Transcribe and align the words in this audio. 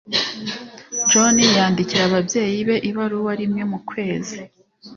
John 1.09 1.35
yandikira 1.57 2.01
ababyeyi 2.09 2.57
be 2.67 2.75
ibaruwa 2.89 3.31
rimwe 3.39 3.63
mu 3.71 3.79
kwezi. 3.89 4.37